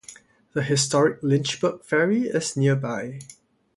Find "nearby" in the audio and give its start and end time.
2.57-3.19